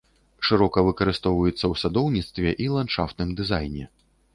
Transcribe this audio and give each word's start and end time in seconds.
Шырока 0.47 0.83
выкарыстоўваецца 0.87 1.55
ў 1.57 1.73
садоўніцтве 1.85 2.49
і 2.67 2.75
ландшафтным 2.79 3.29
дызайне. 3.41 3.85